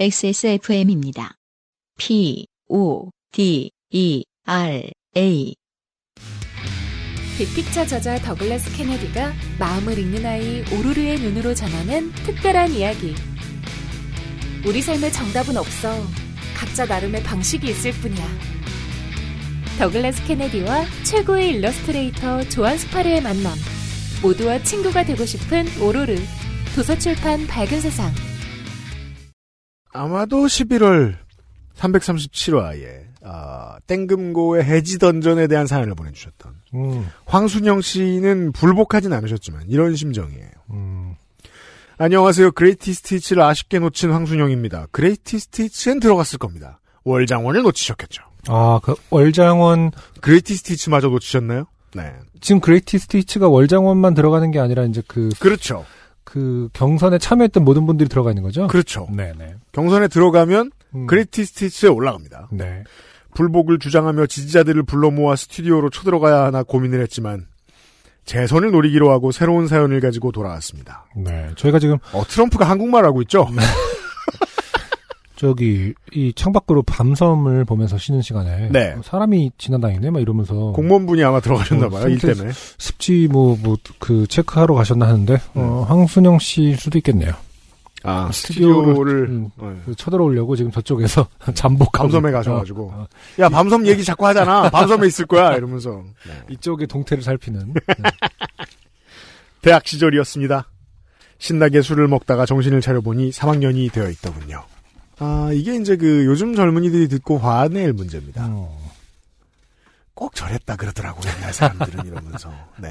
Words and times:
XSFM입니다. 0.00 1.34
P, 1.98 2.46
O, 2.70 3.10
D, 3.32 3.70
E, 3.90 4.24
R, 4.46 4.90
A. 5.14 5.54
빅픽처 7.36 7.84
저자 7.84 8.18
더글라스 8.20 8.74
케네디가 8.78 9.34
마음을 9.58 9.98
읽는 9.98 10.24
아이 10.24 10.64
오로르의 10.72 11.20
눈으로 11.20 11.54
전하는 11.54 12.10
특별한 12.14 12.72
이야기. 12.72 13.14
우리 14.66 14.80
삶에 14.80 15.10
정답은 15.10 15.58
없어. 15.58 15.92
각자 16.56 16.86
나름의 16.86 17.22
방식이 17.22 17.68
있을 17.68 17.92
뿐이야. 17.92 18.26
더글라스 19.78 20.24
케네디와 20.24 20.86
최고의 21.04 21.50
일러스트레이터 21.56 22.48
조안 22.48 22.78
스파르의 22.78 23.20
만남. 23.20 23.52
모두와 24.22 24.62
친구가 24.62 25.04
되고 25.04 25.26
싶은 25.26 25.66
오로르. 25.78 26.16
도서출판 26.74 27.46
밝은 27.46 27.82
세상. 27.82 28.29
아마도 29.92 30.46
11월 30.46 31.16
337화에 31.76 33.10
아, 33.22 33.78
땡금고의 33.86 34.64
해지 34.64 34.98
던전에 34.98 35.46
대한 35.46 35.66
사연을 35.66 35.94
보내주셨던 35.94 36.52
음, 36.74 37.08
황순영 37.26 37.80
씨는 37.80 38.52
불복하진 38.52 39.12
않으셨지만 39.12 39.64
이런 39.68 39.94
심정이에요. 39.94 40.50
음, 40.70 41.14
안녕하세요. 41.98 42.52
Greatest 42.52 42.94
Hits를 42.94 43.42
아쉽게 43.42 43.78
놓친 43.78 44.10
황순영입니다. 44.10 44.86
Greatest 44.90 45.38
Hits엔 45.38 46.00
들어갔을 46.00 46.38
겁니다. 46.38 46.80
월장원을 47.04 47.62
놓치셨겠죠. 47.62 48.22
아, 48.48 48.80
그 48.82 48.94
월장원 49.10 49.90
Greatest 50.20 50.54
Hits마저 50.56 51.08
놓치셨나요? 51.08 51.66
네. 51.94 52.14
지금 52.40 52.60
Greatest 52.60 52.98
Hits가 52.98 53.48
월장원만 53.48 54.14
들어가는 54.14 54.50
게 54.50 54.60
아니라 54.60 54.84
이제 54.84 55.02
그, 55.06 55.28
그렇죠. 55.40 55.84
그 56.24 56.68
경선에 56.72 57.18
참여했던 57.18 57.64
모든 57.64 57.86
분들이 57.86 58.08
들어가 58.08 58.30
있는 58.30 58.42
거죠? 58.42 58.66
그렇죠. 58.68 59.08
네네. 59.14 59.54
경선에 59.72 60.08
들어가면 60.08 60.70
음, 60.94 61.06
Greatest 61.06 61.44
Hits에 61.44 61.88
올라갑니다. 61.88 62.48
네. 62.52 62.84
불복을 63.34 63.78
주장하며 63.78 64.26
지지자들을 64.26 64.82
불러 64.84 65.10
모아 65.10 65.36
스튜디오로 65.36 65.90
쳐들어가야 65.90 66.44
하나 66.44 66.62
고민을 66.62 67.00
했지만 67.02 67.46
재선을 68.24 68.70
노리기로 68.70 69.10
하고 69.10 69.32
새로운 69.32 69.66
사연을 69.66 70.00
가지고 70.00 70.30
돌아왔습니다. 70.32 71.06
네. 71.16 71.50
저희가 71.56 71.78
지금 71.78 71.98
어, 72.12 72.24
트럼프가 72.24 72.68
한국말 72.68 73.04
하고 73.04 73.22
있죠? 73.22 73.48
저기 75.44 75.94
이 76.12 76.34
창밖으로 76.36 76.82
밤섬을 76.82 77.64
보면서 77.64 77.96
쉬는 77.96 78.20
시간에 78.20 78.68
네. 78.70 78.92
어, 78.92 79.00
사람이 79.02 79.52
지나다니네 79.56 80.10
막 80.10 80.20
이러면서 80.20 80.72
공무원분이 80.72 81.24
아마 81.24 81.40
들어가셨나 81.40 81.88
봐요, 81.88 82.04
어, 82.04 82.08
일 82.08 82.18
때문에. 82.18 82.50
습지 82.76 83.26
뭐 83.32 83.56
뭐 83.56 83.78
그 83.98 84.26
체크하러 84.26 84.74
가셨나 84.74 85.08
하는데 85.08 85.38
어, 85.54 85.86
황순영 85.88 86.40
씨일 86.40 86.76
수도 86.76 86.98
있겠네요. 86.98 87.32
아, 88.02 88.28
스튜디오를- 88.30 88.32
스튜디오를, 88.32 89.14
음, 89.30 89.50
어, 89.56 89.80
그 89.86 89.94
쳐들어오려고 89.94 90.56
지금 90.56 90.70
저쪽에서 90.72 91.26
잠복 91.54 91.92
밤섬에 91.92 92.30
가셔가지고. 92.32 92.82
어, 92.94 93.00
어, 93.02 93.06
야, 93.42 93.48
밤섬 93.48 93.86
얘기 93.86 94.04
자꾸 94.04 94.26
하잖아. 94.26 94.68
밤섬에 94.68 95.06
있을 95.06 95.24
거야. 95.24 95.54
이러면서. 95.56 96.02
네. 96.26 96.54
이쪽의 96.54 96.86
동태를 96.86 97.22
살피는 97.24 97.72
네. 97.88 98.10
대학 99.62 99.86
시절이었습니다. 99.86 100.68
신나게 101.38 101.80
술을 101.80 102.08
먹다가 102.08 102.44
정신을 102.44 102.82
차려보니 102.82 103.30
3학년이 103.30 103.90
되어 103.92 104.10
있더군요. 104.10 104.64
아, 105.20 105.50
이게 105.52 105.76
이제 105.76 105.96
그 105.96 106.24
요즘 106.24 106.54
젊은이들이 106.54 107.08
듣고 107.08 107.38
화낼 107.38 107.92
문제입니다. 107.92 108.46
어. 108.48 108.80
꼭 110.14 110.34
저랬다 110.34 110.76
그러더라고 110.76 111.20
옛날 111.28 111.52
사람들은 111.52 112.06
이러면서. 112.06 112.52
네. 112.78 112.90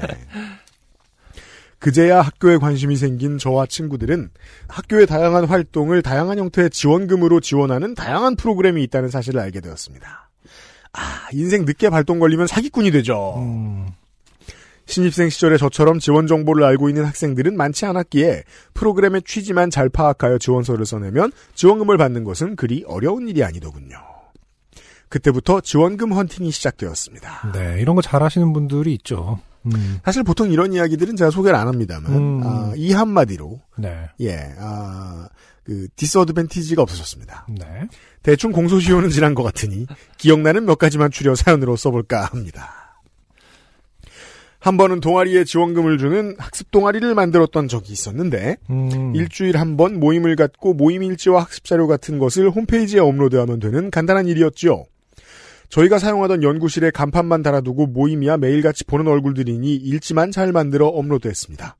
그제야 1.80 2.20
학교에 2.20 2.58
관심이 2.58 2.96
생긴 2.96 3.38
저와 3.38 3.66
친구들은 3.66 4.30
학교의 4.68 5.06
다양한 5.06 5.46
활동을 5.46 6.02
다양한 6.02 6.38
형태의 6.38 6.70
지원금으로 6.70 7.40
지원하는 7.40 7.94
다양한 7.94 8.36
프로그램이 8.36 8.82
있다는 8.84 9.08
사실을 9.08 9.40
알게 9.40 9.60
되었습니다. 9.60 10.28
아, 10.92 11.28
인생 11.32 11.64
늦게 11.64 11.88
발동 11.88 12.18
걸리면 12.18 12.46
사기꾼이 12.46 12.90
되죠. 12.90 13.36
음, 13.38 13.88
신입생 14.90 15.30
시절에 15.30 15.56
저처럼 15.56 16.00
지원 16.00 16.26
정보를 16.26 16.64
알고 16.64 16.88
있는 16.88 17.04
학생들은 17.04 17.56
많지 17.56 17.86
않았기에 17.86 18.42
프로그램의 18.74 19.22
취지만 19.24 19.70
잘 19.70 19.88
파악하여 19.88 20.38
지원서를 20.38 20.84
써내면 20.84 21.30
지원금을 21.54 21.96
받는 21.96 22.24
것은 22.24 22.56
그리 22.56 22.84
어려운 22.86 23.28
일이 23.28 23.44
아니더군요. 23.44 23.96
그때부터 25.08 25.60
지원금 25.60 26.12
헌팅이 26.12 26.50
시작되었습니다. 26.50 27.52
네, 27.52 27.80
이런 27.80 27.96
거 27.96 28.02
잘하시는 28.02 28.52
분들이 28.52 28.94
있죠. 28.94 29.40
음, 29.66 30.00
사실 30.04 30.22
보통 30.22 30.50
이런 30.50 30.72
이야기들은 30.72 31.16
제가 31.16 31.30
소개를 31.30 31.56
안 31.58 31.68
합니다만 31.68 32.12
음. 32.12 32.40
아, 32.44 32.72
이 32.76 32.92
한마디로 32.92 33.60
네, 33.78 34.08
예, 34.20 34.54
아, 34.58 35.28
그 35.64 35.86
디스어드밴티지가 35.96 36.82
없어졌습니다. 36.82 37.46
네. 37.48 37.88
대충 38.22 38.52
공소시효는 38.52 39.10
지난 39.10 39.34
것 39.34 39.42
같으니 39.42 39.86
기억나는 40.16 40.64
몇 40.64 40.78
가지만 40.78 41.10
추려 41.10 41.34
사연으로 41.34 41.76
써볼까 41.76 42.24
합니다. 42.24 42.89
한 44.60 44.76
번은 44.76 45.00
동아리에 45.00 45.44
지원금을 45.44 45.96
주는 45.98 46.34
학습 46.38 46.70
동아리를 46.70 47.14
만들었던 47.14 47.66
적이 47.68 47.92
있었는데 47.94 48.58
음, 48.68 49.14
일주일 49.16 49.56
한 49.56 49.76
번 49.76 49.98
모임을 49.98 50.36
갖고 50.36 50.74
모임 50.74 51.02
일지와 51.02 51.42
학습 51.42 51.64
자료 51.64 51.86
같은 51.86 52.18
것을 52.18 52.50
홈페이지에 52.50 53.00
업로드하면 53.00 53.58
되는 53.60 53.90
간단한 53.90 54.26
일이었죠. 54.26 54.84
저희가 55.70 55.98
사용하던 55.98 56.42
연구실에 56.42 56.90
간판만 56.90 57.42
달아두고 57.42 57.86
모임이야 57.86 58.36
매일같이 58.36 58.84
보는 58.84 59.06
얼굴들이니 59.06 59.76
일지만 59.76 60.30
잘 60.32 60.52
만들어 60.52 60.88
업로드했습니다. 60.88 61.76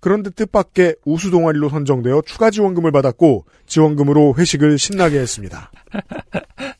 그런데 0.00 0.30
뜻밖의 0.30 0.96
우수 1.04 1.30
동아리로 1.30 1.68
선정되어 1.68 2.22
추가 2.24 2.50
지원금을 2.50 2.90
받았고 2.92 3.44
지원금으로 3.66 4.34
회식을 4.38 4.78
신나게 4.78 5.18
했습니다. 5.18 5.70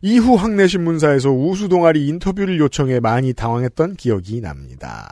이후 0.00 0.36
학내신문사에서 0.36 1.30
우수 1.30 1.68
동아리 1.68 2.06
인터뷰를 2.08 2.58
요청해 2.58 3.00
많이 3.00 3.32
당황했던 3.32 3.96
기억이 3.96 4.40
납니다. 4.40 5.08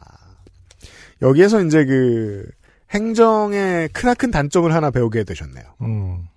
여기에서 1.23 1.63
이제 1.63 1.85
그 1.85 2.47
행정의 2.91 3.89
크나큰 3.89 4.31
단점을 4.31 4.73
하나 4.73 4.91
배우게 4.91 5.25
되셨네요. 5.25 5.65
음, 5.83 6.29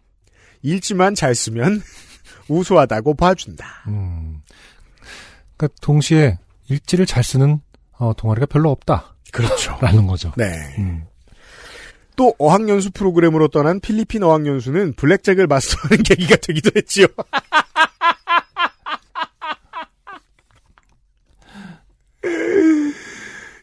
일지만 0.62 1.16
잘 1.16 1.36
쓰면 1.36 1.82
우수하다고 2.50 3.14
봐준다. 3.16 3.66
음. 3.88 4.42
그러니까 5.56 5.76
동시에 5.82 6.38
일지를 6.70 7.06
잘 7.06 7.24
쓰는 7.24 7.62
어, 7.98 8.14
동아리가 8.14 8.46
별로 8.46 8.72
없다라는 8.72 9.10
그렇죠. 9.32 9.78
거죠. 10.08 10.32
네. 10.38 10.46
음, 10.80 11.04
또 12.16 12.34
어학연수 12.38 12.92
프로그램으로 12.92 13.50
떠난 13.50 13.80
필리핀 13.80 14.24
어학연수는 14.24 14.94
블랙잭을 14.94 15.48
마스터하는 15.48 16.02
계기가 16.04 16.36
되기도 16.38 16.72
했지요. 16.76 17.08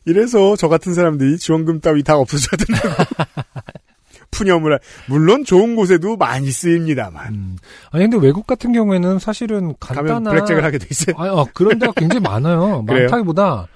이래서 0.05 0.55
저 0.57 0.69
같은 0.69 0.95
사람들이 0.95 1.37
지원금 1.39 1.81
따위 1.81 2.03
다 2.03 2.17
없어져야 2.17 2.57
된다고. 2.59 3.05
푸념을, 4.31 4.75
하- 4.75 4.79
물론 5.07 5.45
좋은 5.45 5.77
곳에도 5.77 6.17
많이 6.17 6.51
쓰입니다만. 6.51 7.35
음. 7.35 7.57
아니 7.91 8.05
근데 8.05 8.19
외국 8.25 8.47
같은 8.47 8.73
경우에는 8.73 9.19
사실은 9.19 9.75
가면 9.81 10.05
간단한 10.07 10.25
블랙잭을 10.25 10.65
하게 10.65 10.79
돼 10.79 10.87
있어요. 10.91 11.17
아, 11.19 11.29
어, 11.33 11.47
그런 11.55 11.79
데가 11.79 11.93
굉장히 11.97 12.21
많아요. 12.21 12.83
많다기보다 12.87 13.45
뭐 13.55 13.67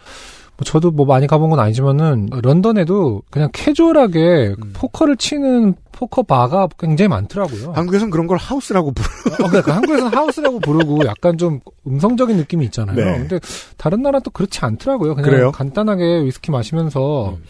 저도 0.65 0.91
뭐 0.91 1.07
많이 1.07 1.27
가본 1.27 1.51
건 1.51 1.59
아니지만은 1.61 2.29
런던에도 2.31 3.23
그냥 3.31 3.49
캐주얼하게 3.53 4.55
음. 4.63 4.73
포커를 4.75 5.17
치는 5.17 5.75
포커 5.93 6.23
바가 6.23 6.69
굉장히 6.79 7.09
많더라고요. 7.09 7.73
한국에선 7.73 8.11
그런 8.11 8.27
걸 8.27 8.39
하우스라고 8.39 8.93
부르 8.93 9.07
어, 9.45 9.49
그러니까 9.49 9.77
한국에서는 9.77 10.17
하우스라고 10.17 10.61
부르고 10.61 11.05
약간 11.07 11.37
좀 11.39 11.61
음성적인 11.87 12.37
느낌이 12.37 12.65
있잖아요. 12.67 12.97
네. 12.97 13.19
근데 13.19 13.41
다른 13.77 14.03
나라 14.03 14.21
또 14.21 14.31
그렇지 14.31 14.61
않더라고요. 14.63 15.15
그냥 15.15 15.31
그래요? 15.31 15.53
간단하게 15.53 16.25
위스키 16.25 16.51
마시면서 16.51 17.31
음. 17.31 17.45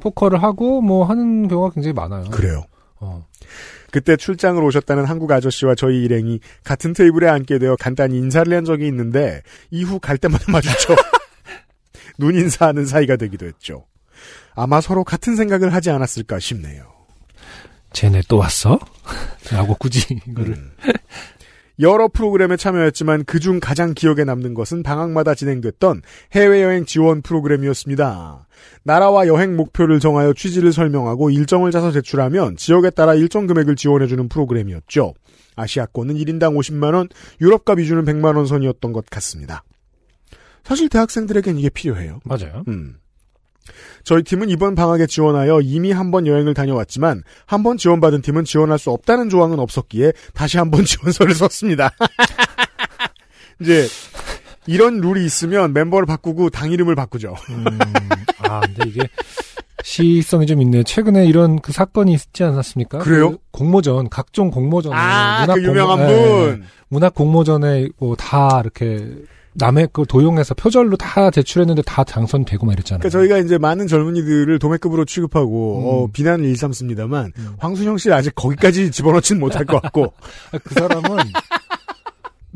포커를 0.00 0.42
하고 0.42 0.80
뭐 0.80 1.04
하는 1.04 1.48
경우가 1.48 1.70
굉장히 1.74 1.94
많아요. 1.94 2.24
그래요. 2.30 2.62
어. 3.00 3.26
그때 3.90 4.16
출장을 4.16 4.62
오셨다는 4.62 5.04
한국 5.04 5.30
아저씨와 5.30 5.74
저희 5.74 6.04
일행이 6.04 6.40
같은 6.64 6.92
테이블에 6.92 7.28
앉게 7.28 7.58
되어 7.58 7.76
간단히 7.78 8.18
인사를 8.18 8.54
한 8.54 8.64
적이 8.64 8.88
있는데 8.88 9.42
이후 9.70 9.98
갈 9.98 10.18
때마다 10.18 10.44
마주쳐 10.52 10.94
눈 12.18 12.34
인사하는 12.34 12.86
사이가 12.86 13.16
되기도 13.16 13.46
했죠. 13.46 13.86
아마 14.54 14.80
서로 14.80 15.04
같은 15.04 15.36
생각을 15.36 15.72
하지 15.72 15.90
않았을까 15.90 16.38
싶네요. 16.38 16.84
쟤네 17.92 18.22
또 18.28 18.38
왔어? 18.38 18.78
라고 19.50 19.74
굳이 19.74 20.18
이거를 20.26 20.54
음. 20.54 20.72
여러 21.78 22.08
프로그램에 22.08 22.56
참여했지만 22.56 23.24
그중 23.24 23.60
가장 23.60 23.92
기억에 23.92 24.24
남는 24.24 24.54
것은 24.54 24.82
방학마다 24.82 25.34
진행됐던 25.34 26.02
해외여행 26.32 26.86
지원 26.86 27.20
프로그램이었습니다. 27.20 28.46
나라와 28.82 29.26
여행 29.26 29.56
목표를 29.56 30.00
정하여 30.00 30.32
취지를 30.32 30.72
설명하고 30.72 31.30
일정을 31.30 31.70
짜서 31.70 31.92
제출하면 31.92 32.56
지역에 32.56 32.90
따라 32.90 33.14
일정 33.14 33.46
금액을 33.46 33.76
지원해주는 33.76 34.28
프로그램이었죠. 34.28 35.12
아시아권은 35.56 36.14
1인당 36.16 36.56
50만원, 36.56 37.10
유럽과 37.40 37.74
미주는 37.74 38.04
100만원 38.04 38.46
선이었던 38.46 38.92
것 38.92 39.06
같습니다. 39.10 39.62
사실 40.66 40.88
대학생들에겐 40.88 41.58
이게 41.58 41.68
필요해요. 41.68 42.20
맞아요. 42.24 42.64
음. 42.68 42.96
저희 44.04 44.22
팀은 44.22 44.48
이번 44.50 44.74
방학에 44.76 45.06
지원하여 45.06 45.60
이미 45.60 45.90
한 45.92 46.10
번 46.12 46.26
여행을 46.26 46.54
다녀왔지만 46.54 47.22
한 47.46 47.62
번 47.64 47.76
지원받은 47.76 48.22
팀은 48.22 48.44
지원할 48.44 48.78
수 48.78 48.90
없다는 48.90 49.28
조항은 49.28 49.58
없었기에 49.58 50.12
다시 50.34 50.58
한 50.58 50.70
번 50.70 50.84
지원서를 50.86 51.34
썼습니다. 51.34 51.90
이제 53.60 53.86
이런 54.66 55.00
룰이 55.00 55.24
있으면 55.24 55.72
멤버를 55.72 56.06
바꾸고 56.06 56.50
당 56.50 56.70
이름을 56.70 56.94
바꾸죠. 56.94 57.34
음, 57.50 57.64
아, 58.38 58.60
근데 58.60 58.88
이게 58.88 59.08
시성이 59.82 60.46
좀 60.46 60.60
있네요. 60.62 60.82
최근에 60.82 61.26
이런 61.26 61.60
그 61.60 61.72
사건이 61.72 62.12
있지 62.12 62.42
않았습니까? 62.44 62.98
그래요? 62.98 63.32
그 63.32 63.38
공모전, 63.52 64.08
각종 64.10 64.50
공모전에 64.50 64.94
아, 64.96 65.40
문학 65.42 65.54
그 65.54 65.62
유명한 65.64 65.98
공모- 65.98 66.10
예, 66.10 66.14
예. 66.16 66.50
분. 66.50 66.64
문학 66.88 67.14
공모전에 67.14 67.88
뭐 67.98 68.16
다 68.16 68.60
이렇게 68.60 69.08
남의 69.58 69.88
걸 69.92 70.06
도용해서 70.06 70.54
표절로 70.54 70.96
다 70.96 71.30
제출했는데 71.30 71.82
다 71.82 72.04
당선되고 72.04 72.66
막 72.66 72.72
이랬잖아요. 72.72 73.00
그러니까 73.00 73.18
저희가 73.18 73.38
이제 73.38 73.58
많은 73.58 73.86
젊은이들을 73.86 74.58
도매급으로 74.58 75.04
취급하고 75.04 75.78
음. 75.78 75.84
어, 75.86 76.08
비난을 76.12 76.44
일삼습니다만 76.46 77.32
음. 77.38 77.48
황순영 77.58 77.98
씨 77.98 78.12
아직 78.12 78.34
거기까지 78.34 78.90
집어넣지는 78.92 79.40
못할 79.40 79.64
것 79.64 79.80
같고 79.80 80.12
아, 80.52 80.58
그 80.62 80.74
사람은 80.74 81.18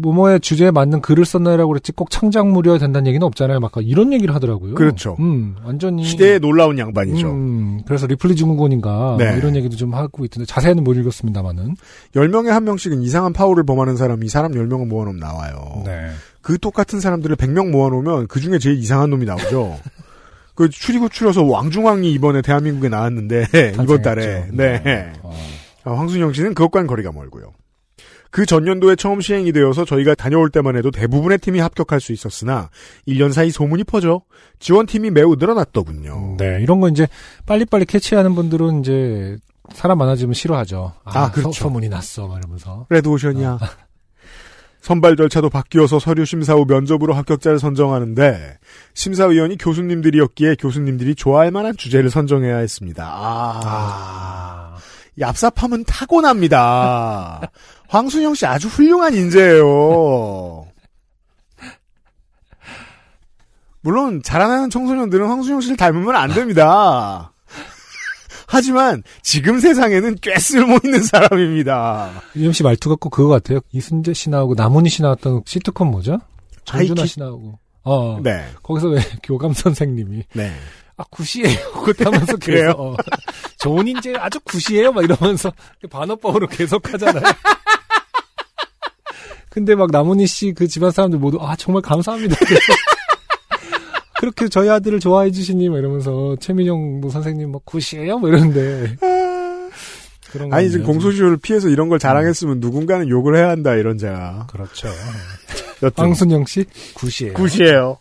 뭐뭐의 0.00 0.40
주제에 0.40 0.70
맞는 0.70 1.00
글을 1.02 1.24
썼나라고 1.24 1.68
그랬지 1.68 1.92
꼭 1.92 2.10
창작물이어야 2.10 2.78
된다는 2.78 3.06
얘기는 3.06 3.24
없잖아요. 3.26 3.60
막 3.60 3.70
이런 3.82 4.12
얘기를 4.12 4.34
하더라고요. 4.34 4.74
그렇죠. 4.74 5.16
음, 5.20 5.56
완전히 5.64 6.04
시대에 6.04 6.38
놀라운 6.38 6.78
양반이죠. 6.78 7.30
음, 7.30 7.80
그래서 7.86 8.06
리플리 8.06 8.34
증후군인가 8.36 9.16
네. 9.18 9.28
뭐 9.28 9.36
이런 9.36 9.56
얘기도 9.56 9.76
좀 9.76 9.94
하고 9.94 10.24
있던데 10.24 10.46
자세히는 10.46 10.84
못 10.84 10.94
읽었습니다만은. 10.94 11.76
10명에 12.14 12.48
한 12.48 12.64
명씩은 12.64 13.02
이상한 13.02 13.32
파워를 13.32 13.64
범하는 13.64 13.96
사람이 13.96 14.28
사람 14.28 14.52
10명을 14.52 14.86
모아놓으면 14.86 15.20
나와요. 15.20 15.82
네. 15.84 16.10
그 16.42 16.58
똑같은 16.58 17.00
사람들을 17.00 17.36
100명 17.36 17.70
모아놓으면 17.70 18.26
그 18.28 18.40
중에 18.40 18.58
제일 18.58 18.78
이상한 18.78 19.10
놈이 19.10 19.24
나오죠. 19.24 19.78
그 20.54 20.68
추리고 20.68 21.08
추려서 21.08 21.44
왕중왕이 21.44 22.12
이번에 22.12 22.42
대한민국에 22.42 22.88
나왔는데 22.88 23.46
이번 23.82 24.02
달에 24.02 24.46
탄생했죠. 24.48 24.56
네 24.56 25.12
어. 25.22 25.34
아, 25.84 25.92
황순영 25.92 26.32
씨는 26.32 26.54
그것과는 26.54 26.86
거리가 26.86 27.12
멀고요. 27.12 27.52
그 28.30 28.46
전년도에 28.46 28.96
처음 28.96 29.20
시행이 29.20 29.52
되어서 29.52 29.84
저희가 29.84 30.14
다녀올 30.14 30.50
때만 30.50 30.76
해도 30.76 30.90
대부분의 30.90 31.38
팀이 31.38 31.58
합격할 31.58 32.00
수 32.00 32.12
있었으나 32.12 32.70
1년 33.08 33.32
사이 33.32 33.50
소문이 33.50 33.84
퍼져 33.84 34.22
지원팀이 34.60 35.10
매우 35.10 35.34
늘어났더군요. 35.34 36.36
네, 36.38 36.60
이런 36.62 36.80
거 36.80 36.88
이제 36.88 37.08
빨리빨리 37.46 37.86
캐치하는 37.86 38.34
분들은 38.34 38.80
이제 38.80 39.38
사람 39.72 39.98
많아지면 39.98 40.34
싫어하죠. 40.34 40.92
아, 41.04 41.18
아, 41.18 41.30
그렇죠. 41.30 41.52
소, 41.52 41.70
문이 41.70 41.88
났어, 41.88 42.26
막 42.28 42.38
이러면서. 42.38 42.86
레드오션이야. 42.90 43.58
선발 44.80 45.16
절차도 45.16 45.50
바뀌어서 45.50 45.98
서류 45.98 46.24
심사 46.24 46.54
후 46.54 46.64
면접으로 46.66 47.12
합격자를 47.12 47.58
선정하는데 47.58 48.58
심사위원이 48.94 49.58
교수님들이었기에 49.58 50.56
교수님들이 50.58 51.14
좋아할 51.14 51.50
만한 51.50 51.76
주제를 51.76 52.10
선정해야 52.10 52.56
했습니다. 52.56 53.04
아, 53.04 53.60
아. 53.64 54.76
얍삽함은 55.18 55.84
타고납니다. 55.86 57.50
황순영 57.88 58.34
씨 58.34 58.46
아주 58.46 58.68
훌륭한 58.68 59.14
인재예요. 59.14 60.66
물론 63.82 64.22
자라나는 64.22 64.70
청소년들은 64.70 65.26
황순영 65.26 65.60
씨를 65.60 65.76
닮으면 65.76 66.14
안 66.14 66.32
됩니다. 66.32 67.32
하지만 68.52 69.02
지금 69.22 69.60
세상에는 69.60 70.16
꽤 70.20 70.36
쓸모 70.38 70.78
있는 70.84 71.02
사람입니다. 71.04 72.10
이엠 72.34 72.52
씨 72.52 72.64
말투가 72.64 72.96
꼭 72.98 73.10
그거 73.10 73.28
같아요. 73.28 73.60
이순재 73.70 74.12
씨 74.12 74.28
나오고 74.28 74.54
남훈이 74.56 74.88
씨 74.88 75.02
나왔던 75.02 75.42
시트콤 75.46 75.88
뭐죠? 75.88 76.18
하이킥? 76.68 77.06
씨 77.06 77.20
나오고. 77.20 77.58
어. 77.84 78.18
네, 78.22 78.44
거기서 78.62 78.88
왜 78.88 79.00
교감 79.22 79.52
선생님이 79.52 80.24
네. 80.34 80.52
아 80.96 81.04
굿이에요. 81.10 81.72
그렇다면서 81.84 82.36
그래요? 82.42 82.72
어, 82.76 82.96
좋은 83.60 83.86
인재 83.86 84.14
아주 84.18 84.40
굿이에요. 84.40 84.92
막 84.92 85.04
이러면서 85.04 85.52
반어법으로 85.88 86.48
계속 86.48 86.92
하잖아요. 86.92 87.22
근데 89.48 89.74
막 89.74 89.90
남훈이 89.90 90.26
씨 90.26 90.52
그 90.52 90.66
집안 90.68 90.90
사람들 90.90 91.18
모두 91.18 91.38
아 91.40 91.54
정말 91.56 91.82
감사합니다. 91.82 92.36
그렇게 94.20 94.48
저희 94.48 94.68
아들을 94.68 95.00
좋아해 95.00 95.30
주시니 95.30 95.70
막 95.70 95.78
이러면서 95.78 96.36
최민영 96.40 97.00
뭐 97.00 97.10
선생님 97.10 97.52
막 97.52 97.64
굿이에요. 97.64 98.18
뭐 98.18 98.28
이러는데 98.28 98.98
아니 100.50 100.66
거 100.66 100.70
지금 100.70 100.84
공소시효를 100.84 101.38
피해서 101.38 101.70
이런 101.70 101.88
걸 101.88 101.98
자랑했으면 101.98 102.60
누군가는 102.60 103.08
욕을 103.08 103.34
해야 103.34 103.48
한다 103.48 103.76
이런 103.76 103.96
제가. 103.96 104.48
그렇죠. 104.50 104.88
여튼 105.82 106.04
황순영 106.04 106.44
씨 106.44 106.66
굿이에요. 106.92 107.32
굿이에요. 107.32 107.96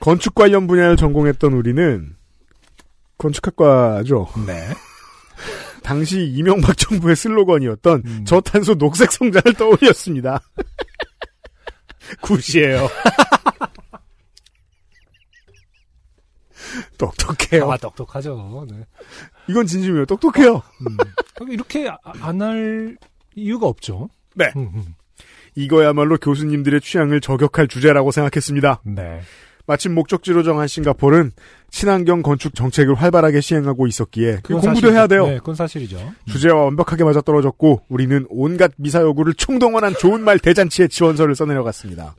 건축 0.00 0.34
관련 0.34 0.66
분야를 0.66 0.96
전공했던 0.96 1.52
우리는 1.52 2.16
건축학과죠. 3.16 4.26
네. 4.48 4.66
당시 5.84 6.24
이명박 6.24 6.76
정부의 6.76 7.14
슬로건이었던 7.14 8.02
음. 8.04 8.24
저탄소 8.24 8.74
녹색 8.74 9.12
성장을 9.12 9.54
떠올렸습니다. 9.54 10.40
굿이에요. 12.20 12.88
똑똑해요. 16.98 17.70
아 17.70 17.76
똑똑하죠. 17.76 18.66
네. 18.70 18.84
이건 19.48 19.66
진심이에요. 19.66 20.06
똑똑해요. 20.06 20.62
음. 20.86 20.96
이렇게 21.50 21.88
안 22.20 22.40
할 22.42 22.96
이유가 23.36 23.66
없죠. 23.66 24.08
네. 24.34 24.52
음, 24.56 24.70
음. 24.74 24.94
이거야말로 25.56 26.16
교수님들의 26.18 26.80
취향을 26.80 27.20
저격할 27.20 27.68
주제라고 27.68 28.10
생각했습니다. 28.10 28.82
네. 28.84 29.20
마침 29.66 29.94
목적지로 29.94 30.42
정한 30.42 30.66
싱가포르는 30.68 31.32
친환경 31.70 32.22
건축 32.22 32.54
정책을 32.54 32.94
활발하게 32.96 33.40
시행하고 33.40 33.86
있었기에 33.86 34.40
공부도 34.44 34.60
사실이죠. 34.60 34.92
해야 34.92 35.06
돼요. 35.06 35.26
네, 35.26 35.38
그건 35.38 35.54
사실이죠. 35.54 36.12
주제와 36.26 36.64
완벽하게 36.64 37.02
맞아떨어졌고 37.04 37.84
우리는 37.88 38.26
온갖 38.28 38.72
미사여구를 38.76 39.34
총동원한 39.34 39.94
좋은 39.94 40.22
말 40.22 40.38
대잔치에 40.38 40.88
지원서를 40.88 41.34
써내려갔습니다. 41.34 42.14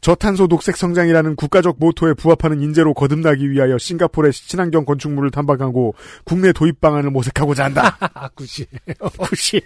저탄소 0.00 0.46
녹색 0.46 0.76
성장이라는 0.76 1.36
국가적 1.36 1.76
모토에 1.78 2.14
부합하는 2.14 2.62
인재로 2.62 2.94
거듭나기 2.94 3.50
위하여 3.50 3.78
싱가포르의 3.78 4.32
친환경 4.32 4.84
건축물을 4.84 5.30
탐방하고 5.30 5.94
국내 6.24 6.52
도입 6.52 6.80
방안을 6.80 7.10
모색하고자 7.10 7.64
한다. 7.64 7.96
아, 8.14 8.28
굿이에요. 8.28 8.68
굿이 9.18 9.60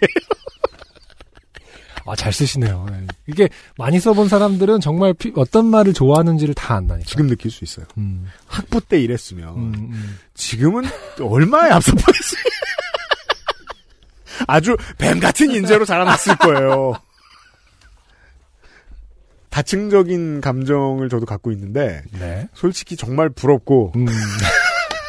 아, 2.05 2.15
잘 2.17 2.33
쓰시네요. 2.33 2.85
네. 2.91 3.07
이게 3.27 3.47
많이 3.77 3.97
써본 3.99 4.27
사람들은 4.27 4.81
정말 4.81 5.13
피- 5.13 5.31
어떤 5.37 5.65
말을 5.67 5.93
좋아하는지를 5.93 6.53
다 6.53 6.75
안다니까. 6.75 7.07
지금 7.07 7.27
느낄 7.27 7.49
수 7.49 7.63
있어요. 7.63 7.85
음, 7.97 8.25
학부 8.45 8.81
때 8.81 8.99
이랬으면 8.99 9.55
음, 9.55 9.73
음. 9.93 10.19
지금은 10.33 10.83
얼마나 11.21 11.75
앞서 11.75 11.93
버렸어요. 11.95 12.43
아주 14.47 14.75
뱀 14.97 15.19
같은 15.21 15.49
인재로 15.51 15.85
자라났을 15.85 16.35
거예요. 16.37 16.93
다층적인 19.53 20.41
감정을 20.41 21.09
저도 21.09 21.27
갖고 21.27 21.51
있는데 21.51 22.01
네. 22.19 22.49
솔직히 22.55 22.97
정말 22.97 23.29
부럽고 23.29 23.93
음. 23.95 24.07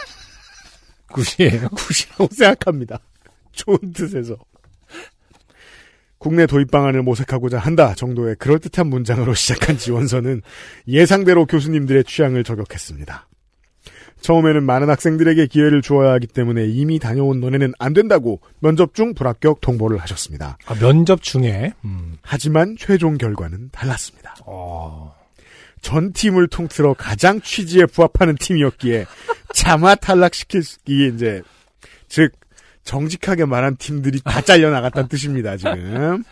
굿이에요. 1.08 1.70
굿이라고 1.70 2.28
생각합니다. 2.30 2.98
좋은 3.52 3.78
뜻에서. 3.94 4.36
국내 6.18 6.44
도입 6.44 6.70
방안을 6.70 7.02
모색하고자 7.02 7.58
한다 7.58 7.94
정도의 7.94 8.36
그럴듯한 8.36 8.86
문장으로 8.88 9.32
시작한 9.34 9.78
지원서는 9.78 10.42
예상대로 10.88 11.46
교수님들의 11.46 12.04
취향을 12.04 12.44
저격했습니다. 12.44 13.26
처음에는 14.24 14.62
많은 14.62 14.88
학생들에게 14.88 15.48
기회를 15.48 15.82
주어야 15.82 16.14
하기 16.14 16.28
때문에 16.28 16.64
이미 16.64 16.98
다녀온 16.98 17.40
너네는 17.40 17.74
안 17.78 17.92
된다고 17.92 18.40
면접 18.58 18.94
중 18.94 19.12
불합격 19.12 19.60
통보를 19.60 19.98
하셨습니다. 19.98 20.56
아, 20.64 20.74
면접 20.76 21.22
중에. 21.22 21.74
음. 21.84 22.16
하지만 22.22 22.74
최종 22.78 23.18
결과는 23.18 23.68
달랐습니다. 23.70 24.34
어. 24.46 25.14
전 25.82 26.14
팀을 26.14 26.48
통틀어 26.48 26.94
가장 26.94 27.42
취지에 27.42 27.84
부합하는 27.84 28.36
팀이었기에 28.36 29.04
차마 29.52 29.94
탈락시키기 29.94 31.12
이제 31.14 31.42
즉 32.08 32.32
정직하게 32.84 33.44
말한 33.44 33.76
팀들이 33.76 34.22
다 34.24 34.40
잘려 34.40 34.70
나갔다는 34.70 35.10
뜻입니다. 35.10 35.58
지금 35.58 36.24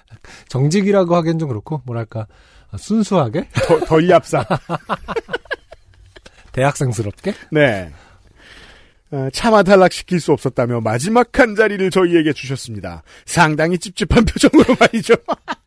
정직이라고 0.48 1.14
하기엔 1.16 1.38
좀 1.38 1.48
그렇고, 1.48 1.82
뭐랄까. 1.84 2.26
아, 2.70 2.78
순수하게? 2.78 3.48
더, 3.52 3.80
덜 3.80 4.06
얍사. 4.08 4.46
대학생스럽게? 6.52 7.34
네. 7.50 7.90
어, 9.10 9.28
차마 9.32 9.62
탈락시킬 9.62 10.20
수 10.20 10.32
없었다며 10.32 10.80
마지막 10.80 11.38
한 11.38 11.54
자리를 11.54 11.90
저희에게 11.90 12.32
주셨습니다. 12.32 13.02
상당히 13.26 13.78
찝찝한 13.78 14.24
표정으로 14.26 14.74
말이죠. 14.80 15.14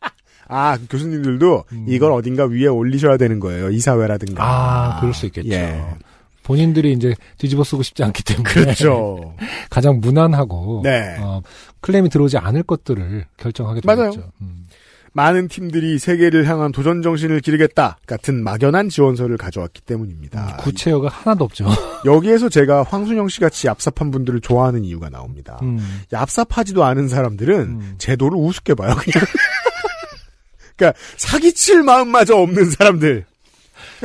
아, 0.48 0.76
그 0.78 0.86
교수님들도 0.88 1.64
음. 1.72 1.86
이걸 1.88 2.12
어딘가 2.12 2.44
위에 2.44 2.66
올리셔야 2.66 3.16
되는 3.16 3.40
거예요. 3.40 3.70
이사회라든가. 3.70 4.44
아, 4.44 5.00
그럴 5.00 5.12
수 5.14 5.26
있겠죠. 5.26 5.48
예. 5.50 5.84
본인들이 6.44 6.92
이제 6.92 7.14
뒤집어 7.38 7.64
쓰고 7.64 7.82
싶지 7.82 8.04
않기 8.04 8.22
때문에. 8.22 8.48
그렇죠. 8.48 9.34
가장 9.70 10.00
무난하고. 10.00 10.82
네. 10.84 11.16
어, 11.18 11.42
클레임이 11.80 12.08
들어오지 12.08 12.38
않을 12.38 12.62
것들을 12.62 13.26
결정하게 13.36 13.80
맞아요. 13.84 14.10
되겠죠. 14.10 14.30
음. 14.40 14.65
많은 15.16 15.48
팀들이 15.48 15.98
세계를 15.98 16.46
향한 16.46 16.72
도전 16.72 17.00
정신을 17.00 17.40
기르겠다 17.40 17.96
같은 18.06 18.44
막연한 18.44 18.90
지원서를 18.90 19.38
가져왔기 19.38 19.80
때문입니다. 19.80 20.58
구체어가 20.58 21.08
하나도 21.08 21.44
없죠. 21.44 21.64
여기에서 22.04 22.50
제가 22.50 22.82
황순영 22.82 23.28
씨 23.28 23.40
같이 23.40 23.66
얍삽한 23.66 24.12
분들을 24.12 24.42
좋아하는 24.42 24.84
이유가 24.84 25.08
나옵니다. 25.08 25.58
음. 25.62 25.78
얍삽하지도 26.12 26.82
않은 26.82 27.08
사람들은 27.08 27.56
음. 27.60 27.94
제도를 27.96 28.36
우습게 28.36 28.74
봐요. 28.74 28.94
그냥. 28.94 29.24
그러니까 30.76 31.00
사기칠 31.16 31.82
마음마저 31.82 32.36
없는 32.36 32.70
사람들. 32.70 33.24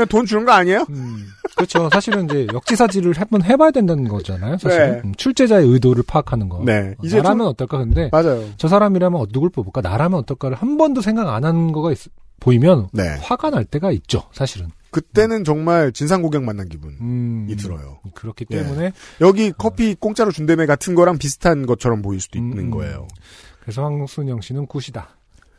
그냥 0.01 0.07
돈 0.07 0.25
주는 0.25 0.45
거 0.45 0.51
아니에요? 0.51 0.85
음, 0.89 1.27
그렇죠. 1.55 1.89
사실은 1.93 2.25
이제 2.25 2.47
역지사지를 2.53 3.13
한번 3.19 3.43
해봐야 3.43 3.71
된다는 3.71 4.07
거잖아요. 4.07 4.57
사실 4.57 4.79
네. 4.79 5.01
음, 5.05 5.13
출제자의 5.15 5.67
의도를 5.67 6.03
파악하는 6.07 6.49
거. 6.49 6.63
네. 6.65 6.95
어, 6.97 7.01
이제 7.03 7.17
나라면 7.17 7.39
좀- 7.39 7.47
어떨까? 7.47 7.77
근데 7.77 8.09
맞아요. 8.11 8.43
저 8.57 8.67
사람이라면 8.67 9.19
어, 9.21 9.25
누굴 9.31 9.49
뽑을까? 9.49 9.81
나라면 9.81 10.19
어떨까를 10.19 10.57
한 10.57 10.77
번도 10.77 11.01
생각 11.01 11.29
안 11.29 11.43
하는 11.45 11.71
거가 11.71 11.91
있- 11.91 12.09
보이면 12.39 12.87
네. 12.91 13.03
화가 13.21 13.51
날 13.51 13.65
때가 13.65 13.91
있죠. 13.91 14.23
사실은. 14.33 14.69
그때는 14.89 15.43
정말 15.43 15.91
진상 15.93 16.21
고객 16.23 16.41
만난 16.43 16.67
기분이 16.67 16.95
음, 16.99 17.47
들어요. 17.57 17.99
그렇기 18.15 18.45
예. 18.51 18.57
때문에 18.57 18.91
여기 19.21 19.51
커피 19.55 19.93
공짜로 19.93 20.31
준다며 20.31 20.65
같은 20.65 20.95
거랑 20.95 21.17
비슷한 21.19 21.65
것처럼 21.67 22.01
보일 22.01 22.19
수도 22.19 22.39
있는 22.39 22.57
음, 22.57 22.71
거예요. 22.71 23.07
그래서 23.61 23.83
황순영 23.83 24.41
씨는 24.41 24.65
굿이다. 24.65 25.09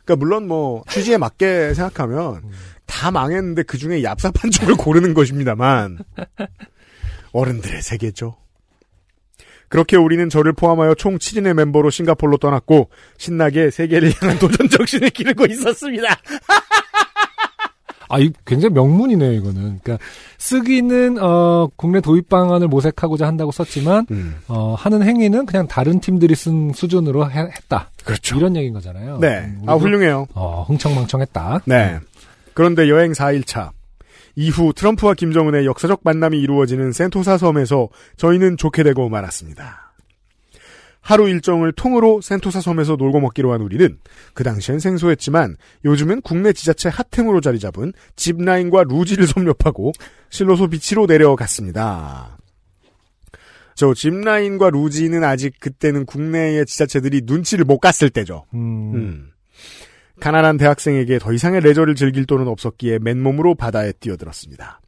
그러니까 0.03 0.15
물론 0.17 0.47
뭐 0.47 0.83
취지에 0.89 1.17
맞게 1.17 1.73
생각하면 1.73 2.35
음. 2.43 2.51
다 2.85 3.11
망했는데 3.11 3.63
그 3.63 3.77
중에 3.77 4.01
얍삽한 4.01 4.51
쪽을 4.53 4.75
고르는 4.75 5.13
것입니다만 5.13 5.99
어른들의 7.31 7.81
세계죠. 7.81 8.37
그렇게 9.69 9.97
우리는 9.97 10.29
저를 10.29 10.53
포함하여 10.53 10.93
총 10.93 11.17
7인의 11.17 11.53
멤버로 11.53 11.89
싱가폴로 11.89 12.37
떠났고 12.37 12.91
신나게 13.17 13.71
세계를 13.71 14.13
향한 14.21 14.37
도전 14.37 14.69
정신을 14.69 15.09
기르고 15.09 15.47
있었습니다. 15.47 16.07
아, 18.13 18.19
이 18.19 18.31
굉장히 18.45 18.73
명문이네요, 18.73 19.31
이거는. 19.33 19.79
그러니까 19.83 19.97
쓰기는 20.37 21.17
어, 21.21 21.67
국내 21.75 21.99
도입 22.01 22.29
방안을 22.29 22.67
모색하고자 22.67 23.25
한다고 23.25 23.51
썼지만 23.51 24.05
어, 24.47 24.75
하는 24.77 25.01
행위는 25.03 25.45
그냥 25.45 25.67
다른 25.67 25.99
팀들이 25.99 26.35
쓴 26.35 26.73
수준으로 26.73 27.29
해- 27.31 27.39
했다. 27.39 27.89
그렇죠. 28.03 28.37
이런 28.37 28.55
얘기인 28.55 28.73
거잖아요. 28.73 29.17
네. 29.19 29.39
음, 29.39 29.63
아 29.65 29.73
훌륭해요. 29.75 30.27
어, 30.33 30.63
흥청망청했다. 30.67 31.61
네. 31.65 31.99
그런데 32.53 32.89
여행 32.89 33.13
4일차. 33.13 33.71
이후 34.35 34.73
트럼프와 34.75 35.13
김정은의 35.13 35.65
역사적 35.65 36.01
만남이 36.03 36.39
이루어지는 36.39 36.91
센토사 36.91 37.37
섬에서 37.37 37.89
저희는 38.17 38.57
좋게 38.57 38.81
되고 38.83 39.07
말았습니다. 39.09 39.92
하루 41.03 41.27
일정을 41.27 41.73
통으로 41.73 42.21
센토사 42.21 42.61
섬에서 42.61 42.95
놀고 42.95 43.19
먹기로 43.19 43.51
한 43.51 43.61
우리는 43.61 43.99
그 44.33 44.43
당시엔 44.45 44.79
생소했지만 44.79 45.57
요즘은 45.83 46.21
국내 46.21 46.53
지자체 46.53 46.89
핫행으로 46.89 47.41
자리 47.41 47.59
잡은 47.59 47.91
짚라인과 48.15 48.85
루지를 48.85 49.27
섭렵하고 49.27 49.91
실로소 50.29 50.67
비치로 50.67 51.05
내려갔습니다. 51.05 52.37
저 53.75 53.93
짚라인과 53.93 54.69
루지는 54.69 55.23
아직 55.25 55.59
그때는 55.59 56.05
국내의 56.05 56.65
지자체들이 56.65 57.23
눈치를 57.25 57.65
못 57.65 57.79
갔을 57.79 58.09
때죠. 58.09 58.45
음, 58.53 58.95
음. 58.95 59.29
가난한 60.21 60.57
대학생에게 60.57 61.19
더 61.19 61.33
이상의 61.33 61.59
레저를 61.61 61.95
즐길 61.95 62.25
돈은 62.25 62.47
없었기에 62.47 62.99
맨몸으로 62.99 63.55
바다에 63.55 63.91
뛰어들었습니다. 63.93 64.79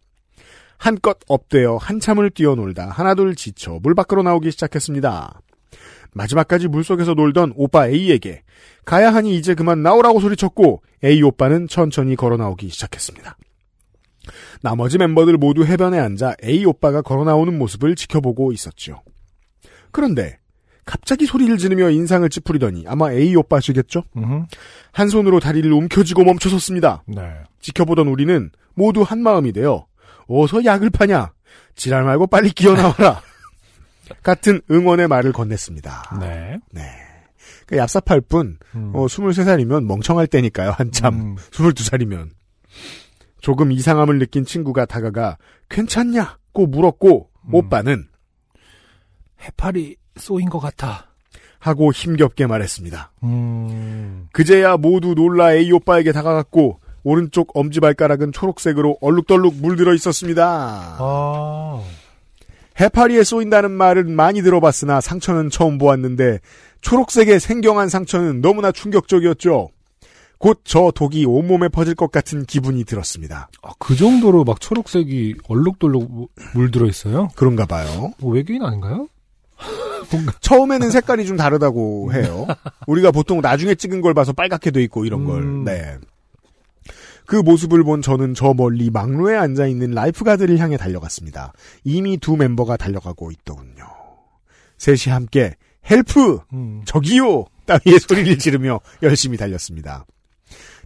한껏 0.77 1.17
업되어 1.27 1.77
한참을 1.77 2.29
뛰어놀다 2.29 2.89
하나둘 2.89 3.35
지쳐 3.35 3.79
물 3.81 3.95
밖으로 3.95 4.23
나오기 4.23 4.51
시작했습니다. 4.51 5.41
마지막까지 6.13 6.67
물속에서 6.67 7.13
놀던 7.13 7.53
오빠 7.55 7.87
A에게 7.87 8.43
가야 8.85 9.13
하니 9.13 9.35
이제 9.35 9.53
그만 9.53 9.83
나오라고 9.83 10.19
소리쳤고 10.19 10.81
A 11.03 11.21
오빠는 11.21 11.67
천천히 11.67 12.15
걸어 12.15 12.37
나오기 12.37 12.69
시작했습니다. 12.69 13.37
나머지 14.61 14.97
멤버들 14.97 15.37
모두 15.37 15.65
해변에 15.65 15.99
앉아 15.99 16.35
A 16.43 16.65
오빠가 16.65 17.01
걸어 17.01 17.23
나오는 17.23 17.57
모습을 17.57 17.95
지켜보고 17.95 18.51
있었죠. 18.53 19.01
그런데 19.91 20.39
갑자기 20.85 21.25
소리를 21.25 21.57
지르며 21.57 21.89
인상을 21.89 22.27
찌푸리더니 22.29 22.85
아마 22.87 23.11
A 23.11 23.35
오빠시겠죠? 23.35 24.03
한 24.91 25.09
손으로 25.09 25.39
다리를 25.39 25.71
움켜쥐고 25.71 26.23
멈춰섰습니다. 26.23 27.03
네. 27.07 27.21
지켜보던 27.59 28.07
우리는 28.07 28.51
모두 28.75 29.01
한 29.01 29.21
마음이 29.21 29.51
되어 29.51 29.87
어서 30.27 30.63
약을 30.63 30.91
파냐? 30.91 31.33
지랄 31.75 32.03
말고 32.03 32.27
빨리 32.27 32.51
끼어 32.51 32.73
나와라. 32.73 33.21
같은 34.23 34.61
응원의 34.69 35.07
말을 35.07 35.33
건넸습니다. 35.33 36.19
네. 36.19 36.57
네. 36.71 36.81
그 37.65 37.75
얍삽할 37.75 38.27
뿐, 38.27 38.57
음. 38.75 38.91
어, 38.93 39.05
23살이면 39.05 39.85
멍청할 39.85 40.27
때니까요, 40.27 40.71
한참. 40.71 41.13
음. 41.13 41.35
22살이면. 41.51 42.29
조금 43.41 43.71
이상함을 43.71 44.19
느낀 44.19 44.45
친구가 44.45 44.85
다가가 44.85 45.37
괜찮냐고 45.69 46.67
물었고, 46.67 47.29
음. 47.47 47.53
오빠는 47.53 48.07
해파리 49.41 49.97
쏘인 50.17 50.49
것 50.49 50.59
같아. 50.59 51.11
하고 51.59 51.91
힘겹게 51.91 52.45
말했습니다. 52.45 53.11
음. 53.23 54.27
그제야 54.31 54.77
모두 54.77 55.15
놀라 55.15 55.53
A 55.53 55.71
오빠에게 55.71 56.11
다가갔고 56.11 56.79
오른쪽 57.03 57.57
엄지발가락은 57.57 58.31
초록색으로 58.33 58.97
얼룩덜룩 59.01 59.55
물들어 59.55 59.93
있었습니다. 59.95 60.97
아. 60.99 61.83
해파리에 62.79 63.23
쏘인다는 63.23 63.71
말은 63.71 64.15
많이 64.15 64.41
들어봤으나 64.41 65.01
상처는 65.01 65.49
처음 65.49 65.77
보았는데 65.77 66.39
초록색의 66.81 67.39
생경한 67.39 67.89
상처는 67.89 68.41
너무나 68.41 68.71
충격적이었죠. 68.71 69.69
곧 70.37 70.61
저 70.65 70.91
독이 70.93 71.25
온몸에 71.25 71.69
퍼질 71.69 71.95
것 71.95 72.11
같은 72.11 72.45
기분이 72.45 72.83
들었습니다. 72.83 73.49
아, 73.63 73.69
그 73.79 73.95
정도로 73.95 74.43
막 74.43 74.59
초록색이 74.59 75.35
얼룩덜룩 75.47 76.29
물들어 76.53 76.87
있어요? 76.87 77.29
그런가 77.35 77.65
봐요. 77.65 78.11
뭐 78.19 78.33
외계인 78.33 78.61
아닌가요? 78.63 79.07
처음에는 80.41 80.91
색깔이 80.91 81.25
좀 81.25 81.37
다르다고 81.37 82.13
해요. 82.13 82.45
우리가 82.87 83.11
보통 83.11 83.41
나중에 83.41 83.75
찍은 83.75 84.01
걸 84.01 84.13
봐서 84.13 84.33
빨갛게 84.33 84.71
돼 84.71 84.83
있고 84.83 85.05
이런 85.05 85.23
걸. 85.23 85.41
음. 85.41 85.63
네. 85.63 85.97
그 87.25 87.35
모습을 87.37 87.83
본 87.83 88.01
저는 88.01 88.33
저 88.33 88.53
멀리 88.53 88.89
망루에 88.89 89.35
앉아 89.35 89.67
있는 89.67 89.91
lifeguard를 89.91 90.57
향해 90.59 90.77
달려갔습니다. 90.77 91.53
이미 91.83 92.17
두 92.17 92.35
멤버가 92.35 92.77
달려가고 92.77 93.31
있더군요. 93.31 93.85
셋이 94.77 95.13
함께 95.13 95.55
help 95.89 96.39
음. 96.53 96.81
저기요 96.85 97.45
따위의 97.65 97.99
소리를 97.99 98.37
지르며 98.37 98.79
열심히 99.03 99.37
달렸습니다. 99.37 100.05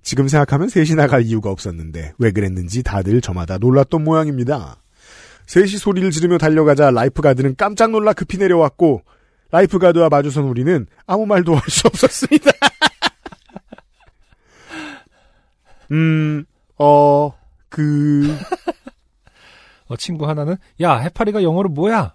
지금 0.02 0.28
생각하면 0.28 0.70
셋이 0.70 0.96
나갈 0.96 1.24
이유가 1.24 1.50
없었는데 1.52 2.14
왜 2.18 2.32
그랬는지 2.32 2.84
다들 2.84 3.20
저마다 3.22 3.58
놀랐던 3.58 4.04
모양입니다. 4.04 4.78
셋이 5.48 5.78
소리를 5.78 6.10
지르며 6.12 6.38
달려가자 6.38 6.92
lifeguard는 6.92 7.56
깜짝 7.58 7.92
놀라 7.92 8.14
급히 8.14 8.38
내려왔고 8.38 9.02
lifeguard와 9.52 10.10
마주선 10.10 10.46
우리는 10.46 10.86
아무 11.08 11.26
말도 11.26 11.56
할 11.56 11.70
수 11.70 11.88
없었습니다. 11.88 12.52
음, 15.92 16.46
어, 16.78 17.34
그, 17.70 18.36
어, 19.88 19.96
친구 19.98 20.28
하나는 20.28 20.56
야 20.82 20.98
해파리가 20.98 21.44
영어로 21.44 21.70
뭐야? 21.70 22.14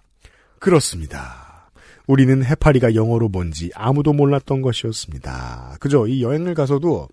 그렇습니다. 0.59 1.71
우리는 2.07 2.43
해파리가 2.43 2.95
영어로 2.95 3.29
뭔지 3.29 3.71
아무도 3.75 4.13
몰랐던 4.13 4.61
것이었습니다. 4.61 5.77
그죠? 5.79 6.07
이 6.07 6.21
여행을 6.23 6.53
가서도 6.53 7.07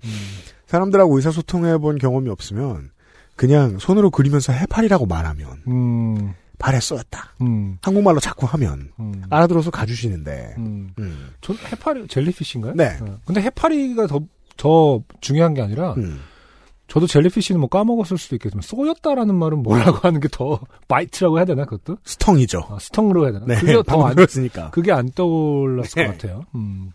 사람들하고 0.67 1.17
의사소통해 1.17 1.79
본 1.79 1.99
경험이 1.99 2.29
없으면 2.29 2.91
그냥 3.35 3.79
손으로 3.79 4.11
그리면서 4.11 4.53
해파리라고 4.53 5.07
말하면 5.07 5.63
음. 5.67 6.35
발에 6.59 6.79
쏘였다. 6.79 7.35
음. 7.41 7.79
한국말로 7.81 8.21
자꾸 8.21 8.47
하면 8.47 8.91
음. 9.01 9.23
알아들어서 9.31 9.71
가주시는데. 9.71 10.55
음. 10.59 10.93
음. 10.99 11.31
전 11.41 11.57
해파리 11.57 12.07
젤리피쉬인가요? 12.07 12.75
네. 12.75 12.99
어. 13.01 13.19
근데 13.25 13.41
해파리가 13.41 14.07
더 14.07 14.21
더 14.57 15.03
중요한 15.21 15.55
게 15.55 15.63
아니라 15.63 15.95
음. 15.95 16.21
저도 16.93 17.07
jellyfish는 17.07 17.59
뭐 17.59 17.71
까먹었을 17.71 18.19
수도 18.19 18.37
있겠지만 18.37 18.61
쏘였다라는 18.61 19.35
말은 19.35 19.63
뭐라고 19.63 20.01
하는 20.03 20.21
게 20.21 20.29
더 20.31 20.61
bite라고 20.89 21.39
해야 21.39 21.47
되나 21.47 21.65
그것도? 21.65 21.97
stung이죠. 22.05 22.67
아, 22.69 22.79
stung으로 22.79 23.25
해야 23.25 23.33
되나? 23.33 23.47
네. 23.47 23.55
그게 23.55 23.73
더 23.73 23.83
방금 23.83 24.07
안, 24.09 24.15
들었으니까. 24.15 24.71
그게 24.73 24.93
안 24.93 25.09
떠올랐을 25.11 25.91
네. 25.95 26.07
것 26.07 26.13
같아요. 26.13 26.45
음. 26.55 26.93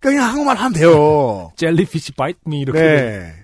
그냥 0.00 0.24
한국말 0.24 0.56
하면 0.56 0.72
돼요. 0.72 1.52
jellyfish 1.56 2.12
bite 2.12 2.38
me 2.46 2.60
이렇게. 2.60 2.80
네. 2.80 3.34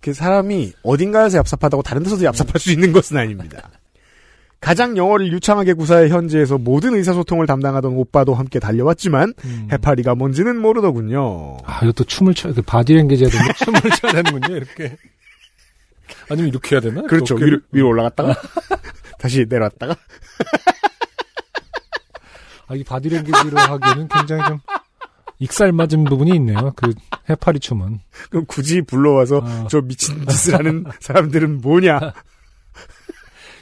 그 0.00 0.14
사람이 0.14 0.72
어딘가에서 0.82 1.42
얍삽하다고 1.42 1.82
다른 1.84 2.02
데서도 2.04 2.24
얍삽할 2.24 2.58
수 2.58 2.72
있는 2.72 2.92
것은 2.92 3.18
아닙니다. 3.18 3.68
가장 4.62 4.96
영어를 4.96 5.30
유창하게 5.32 5.74
구사해 5.74 6.08
현지에서 6.08 6.56
모든 6.56 6.94
의사소통을 6.94 7.46
담당하던 7.48 7.94
오빠도 7.94 8.32
함께 8.32 8.60
달려왔지만 8.60 9.34
음. 9.44 9.68
해파리가 9.72 10.14
뭔지는 10.14 10.56
모르더군요. 10.56 11.58
아, 11.64 11.80
이것도 11.82 12.04
춤을 12.04 12.34
춰, 12.34 12.54
그 12.54 12.62
바디랭귀지에 12.62 13.28
되면 13.28 13.48
춤을 13.56 13.80
춰야 14.00 14.22
되는군요, 14.22 14.56
이렇게. 14.56 14.96
아니면 16.30 16.48
이렇게 16.48 16.76
해야 16.76 16.80
되나? 16.80 17.02
그렇죠. 17.02 17.34
위로, 17.34 17.58
위로 17.72 17.88
올라갔다가 17.88 18.36
다시 19.18 19.44
내려왔다가 19.48 19.96
아, 22.68 22.76
이 22.76 22.84
바디랭귀지로 22.84 23.58
하기에는 23.58 24.08
굉장히 24.08 24.44
좀 24.46 24.60
익살 25.40 25.72
맞은 25.72 26.04
부분이 26.04 26.36
있네요. 26.36 26.72
그 26.76 26.94
해파리 27.28 27.58
춤은. 27.58 27.98
그럼 28.30 28.44
굳이 28.46 28.80
불러와서 28.80 29.38
어. 29.38 29.66
저 29.68 29.80
미친 29.80 30.24
짓을 30.28 30.54
하는 30.54 30.84
사람들은 31.00 31.62
뭐냐? 31.62 31.98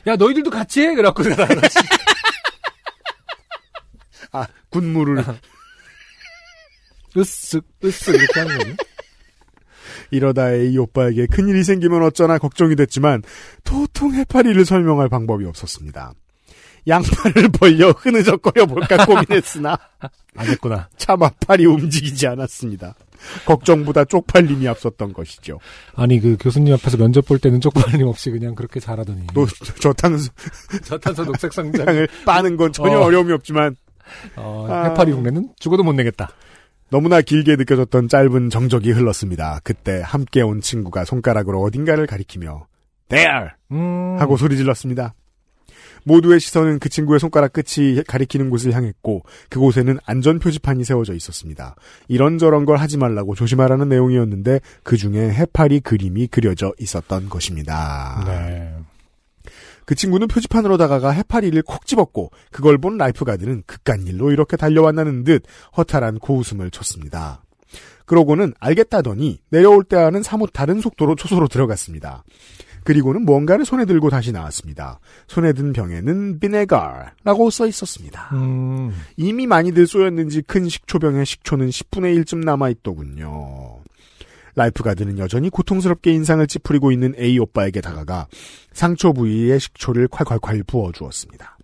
야 0.07 0.17
너희들도 0.17 0.51
같이 0.51 0.83
해. 0.83 0.95
그래갖고. 0.95 1.23
아, 4.33 4.47
군무를 4.71 5.25
으쓱 7.17 7.65
으쓱 7.83 8.15
이렇게 8.15 8.41
하는 8.41 8.59
거지. 8.59 8.77
이러다 10.13 10.53
이 10.53 10.77
오빠에게 10.79 11.27
큰일이 11.27 11.65
생기면 11.65 12.03
어쩌나 12.03 12.39
걱정이 12.39 12.77
됐지만 12.77 13.23
도통 13.65 14.15
해파리를 14.15 14.65
설명할 14.65 15.09
방법이 15.09 15.45
없었습니다. 15.45 16.13
양팔을 16.87 17.49
벌려 17.59 17.91
흐느적거려 17.91 18.67
볼까 18.67 19.05
고민했으나 19.05 19.79
안 20.37 20.47
했구나. 20.47 20.89
차마 20.97 21.29
팔이 21.47 21.67
움직이지 21.67 22.27
않았습니다. 22.27 22.95
걱정보다 23.45 24.05
쪽팔림이 24.07 24.67
앞섰던 24.69 25.13
것이죠. 25.13 25.59
아니 25.95 26.21
그 26.21 26.37
교수님 26.41 26.73
앞에서 26.75 26.97
면접 26.97 27.27
볼 27.27 27.39
때는 27.39 27.61
쪽팔림 27.61 28.07
없이 28.07 28.31
그냥 28.31 28.55
그렇게 28.55 28.81
잘하더니 28.81 29.27
또 29.35 29.47
저탄수 29.81 30.31
저탄소 30.85 31.25
녹색 31.25 31.53
상장 31.53 31.85
장을 31.85 32.09
빠는 32.25 32.57
건 32.57 32.73
전혀 32.73 32.99
어. 32.99 33.05
어. 33.05 33.11
려움이 33.11 33.33
없지만 33.33 33.77
어, 34.37 34.67
아. 34.71 34.85
해파리 34.85 35.13
흉내는 35.13 35.51
죽어도 35.59 35.83
못 35.83 35.93
내겠다. 35.93 36.31
너무나 36.91 37.21
길게 37.21 37.55
느껴졌던 37.57 38.09
짧은 38.09 38.51
정적이 38.51 38.91
흘렀습니다. 38.93 39.61
그때 39.63 40.03
함께 40.05 40.43
온 40.43 40.61
친구가 40.61 41.05
손가락으로 41.05 41.63
어딘가를 41.63 42.07
가리키며 42.07 42.67
There! 43.09 43.51
음. 43.73 44.17
하고 44.19 44.37
소리 44.37 44.57
질렀습니다. 44.57 45.15
모두의 46.05 46.41
시선은 46.41 46.79
그 46.79 46.89
친구의 46.89 47.21
손가락 47.21 47.53
끝이 47.53 48.03
가리키는 48.07 48.51
곳을 48.51 48.75
향했고 48.75 49.23
그곳에는 49.49 49.99
안전 50.05 50.39
표지판이 50.39 50.85
세워져 50.85 51.15
있었습니다. 51.15 51.77
이런저런 52.09 52.65
걸 52.65 52.77
하지 52.77 52.97
말라고 52.97 53.35
조심하라는 53.35 53.89
내용이었는데 53.89 54.61
그 54.83 54.97
중에 54.97 55.31
해파리 55.31 55.81
그림이 55.81 56.29
그려져 56.29 56.73
있었던 56.79 57.29
것입니다. 57.29 58.25
네. 58.27 58.75
그 59.85 59.97
친구는 59.97 60.29
표지판으로 60.29 60.77
다가가 60.77 61.11
해파리를 61.11 61.61
콕 61.63 61.85
집었고 61.85 62.31
그걸 62.53 62.79
본 62.79 62.97
라이프가드는 62.97 63.65
그깟일로 63.67 64.33
이렇게 64.33 64.57
달려왔다는 64.57 65.25
듯 65.25 65.43
허탈한 65.77 66.21
코웃음을 66.21 66.71
쳤습니다. 66.71 67.43
그러고는 68.05 68.55
알겠다더니 68.59 69.41
내려올 69.51 69.85
때와는 69.85 70.23
사뭇 70.23 70.51
다른 70.53 70.81
속도로 70.81 71.15
초소로 71.15 71.49
들어갔습니다. 71.49 72.25
그리고는 72.85 73.25
뭔가를 73.25 73.65
손에 73.65 73.85
들고 73.85 74.11
다시 74.11 74.33
나왔습니다. 74.33 75.01
손에 75.29 75.53
든 75.53 75.73
병에는 75.73 76.41
vinegar라고 76.41 77.51
써 77.51 77.67
있었습니다. 77.67 78.31
음. 78.33 78.93
이미 79.17 79.47
많이들 79.47 79.87
쏘였는지 79.87 80.43
큰 80.43 80.69
식초병에 80.69 81.25
식초는 81.25 81.69
10분의 81.69 82.23
1쯤 82.23 82.45
남아있더군요. 82.45 83.79
lifeguard는 84.57 85.19
여전히 85.19 85.49
고통스럽게 85.49 86.13
인상을 86.13 86.45
찌푸리고 86.47 86.93
있는 86.93 87.15
A 87.19 87.39
오빠에게 87.39 87.81
다가가 87.81 88.27
상처 88.73 89.13
부위에 89.13 89.59
식초를 89.59 90.09
콸콸콸 90.09 90.67
부어주었습니다. 90.67 91.57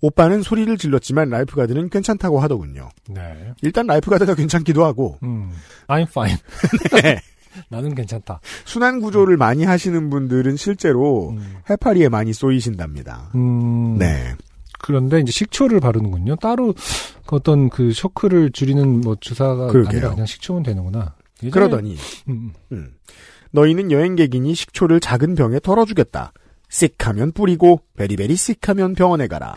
오빠는 0.00 0.42
소리를 0.42 0.76
질렀지만 0.76 1.28
lifeguard는 1.30 1.88
괜찮다고 1.90 2.38
하더군요. 2.40 2.88
네. 3.08 3.52
일단 3.62 3.86
lifeguard가 3.86 4.34
괜찮기도 4.34 4.84
하고 4.84 5.18
음. 5.22 5.50
I'm 5.88 6.02
fine. 6.02 6.36
네. 7.02 7.20
나는 7.68 7.94
괜찮다. 7.94 8.40
수난 8.64 9.00
구조를 9.00 9.36
많이 9.36 9.64
하시는 9.64 10.10
분들은 10.10 10.56
실제로 10.56 11.30
음. 11.30 11.56
해파리에 11.68 12.08
많이 12.08 12.32
쏘이신답니다. 12.32 13.30
음. 13.34 13.96
네. 13.98 14.34
그런데 14.80 15.18
이제 15.20 15.32
식초를 15.32 15.80
바르는군요. 15.80 16.36
따로 16.36 16.72
그 17.26 17.36
어떤 17.36 17.68
그 17.68 17.92
쇼크를 17.92 18.50
줄이는 18.52 19.00
뭐 19.00 19.16
주사가 19.20 19.66
그러게요. 19.68 19.88
아니라 19.90 20.10
그냥 20.10 20.26
식초면 20.26 20.62
되는구나. 20.62 21.14
예전에- 21.42 21.50
그러더니 21.52 21.96
음, 22.28 22.52
음. 22.72 22.92
너희는 23.50 23.90
여행객이니 23.90 24.54
식초를 24.54 25.00
작은 25.00 25.34
병에 25.34 25.58
덜어주겠다. 25.60 26.32
sick하면 26.68 27.32
뿌리고 27.32 27.80
very 27.96 28.16
very 28.16 28.36
sick하면 28.36 28.94
병원에 28.94 29.26
가라. 29.26 29.56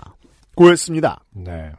고였습니다. 0.56 1.24
음. 1.36 1.44
네. 1.44 1.72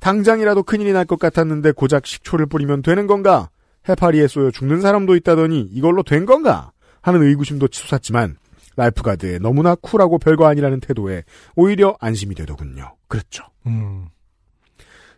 당장이라도 0.00 0.62
큰일이 0.62 0.92
날 0.92 1.04
것 1.04 1.18
같았는데 1.18 1.72
고작 1.72 2.06
식초를 2.06 2.46
뿌리면 2.46 2.82
되는 2.82 3.06
건가? 3.06 3.50
해파리에 3.88 4.28
쏘여 4.28 4.50
죽는 4.50 4.80
사람도 4.80 5.16
있다더니 5.16 5.60
이걸로 5.72 6.02
된 6.02 6.26
건가? 6.26 6.72
하는 7.02 7.22
의구심도 7.22 7.68
치솟았지만 7.68 8.36
lifeguard의 8.76 9.40
너무나 9.40 9.74
쿨하고 9.74 10.18
별거 10.18 10.46
아니라는 10.46 10.80
태도에 10.80 11.24
오히려 11.56 11.96
안심이 12.00 12.34
되더군요. 12.34 12.94
그렇죠. 13.08 13.44
음. 13.66 14.08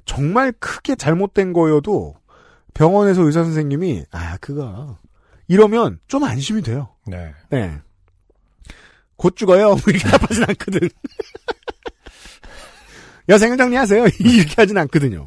정말 0.04 0.52
크게 0.58 0.96
잘못된 0.96 1.52
거여도 1.52 2.16
병원에서 2.74 3.22
의사 3.22 3.44
선생님이 3.44 4.04
아 4.10 4.36
그거 4.40 4.98
이러면 5.48 6.00
좀 6.08 6.24
안심이 6.24 6.62
돼요. 6.62 6.88
네. 7.06 7.32
네. 7.50 7.78
곧 9.16 9.36
죽어요. 9.36 9.68
뭐 9.68 9.78
이렇게 9.88 10.08
답하진 10.08 10.44
않거든. 10.44 10.88
여생을 13.28 13.56
정리하세요. 13.56 14.06
이렇게 14.18 14.54
하진 14.56 14.78
않거든요. 14.78 15.26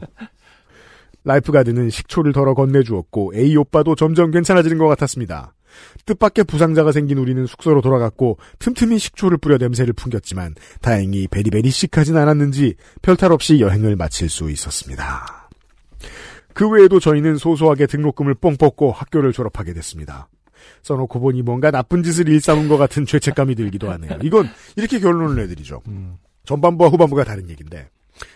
lifeguard는 1.26 1.90
식초를 1.90 2.32
덜어 2.32 2.54
건네주었고 2.54 3.34
A 3.36 3.56
오빠도 3.58 3.96
점점 3.96 4.32
괜찮아지는 4.32 4.78
것 4.78 4.88
같았습니다. 4.88 5.54
뜻밖의 6.06 6.46
부상자가 6.46 6.92
생긴 6.92 7.18
우리는 7.18 7.46
숙소로 7.46 7.82
돌아갔고 7.82 8.38
틈틈이 8.60 8.98
식초를 8.98 9.38
뿌려 9.38 9.58
냄새를 9.58 9.94
풍겼지만 9.94 10.56
다행히 10.82 11.28
베리베리 11.28 11.70
씩하진 11.70 12.16
않았는지 12.16 12.76
별탈 13.02 13.32
없이 13.32 13.60
여행을 13.60 13.96
마칠 13.96 14.30
수 14.30 14.50
있었습니다. 14.50 15.50
그 16.54 16.70
외에도 16.70 17.02
저희는 17.02 17.38
소소하게 17.38 17.88
등록금을 17.88 18.36
뻥 18.36 18.56
뽑고 18.56 18.94
학교를 18.94 19.34
졸업하게 19.34 19.74
됐습니다. 19.74 20.30
써놓고 20.84 21.20
보니 21.20 21.42
뭔가 21.42 21.72
나쁜 21.72 22.02
짓을 22.02 22.30
일삼은 22.30 22.70
것 22.70 22.78
같은 22.78 23.06
죄책감이 23.06 23.56
들기도 23.56 23.92
하네요. 23.92 24.20
이건 24.24 24.48
이렇게 24.78 25.00
결론을 25.00 25.36
내드리죠. 25.36 25.82
음. 25.88 26.18
전반부와 26.46 26.90
후반부가 26.92 27.24
다른 27.24 27.50
얘기인데 27.50 27.90